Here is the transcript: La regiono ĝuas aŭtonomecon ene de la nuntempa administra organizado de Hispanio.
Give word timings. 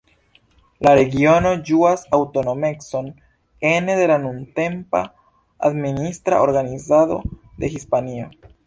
La 0.85 0.93
regiono 0.99 1.51
ĝuas 1.67 2.05
aŭtonomecon 2.19 3.11
ene 3.73 3.99
de 4.01 4.09
la 4.13 4.19
nuntempa 4.27 5.03
administra 5.73 6.43
organizado 6.49 7.25
de 7.63 7.75
Hispanio. 7.79 8.31